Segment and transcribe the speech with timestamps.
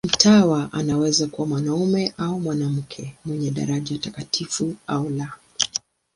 [0.07, 5.31] Mtawa anaweza kuwa mwanamume au mwanamke, mwenye daraja takatifu au la.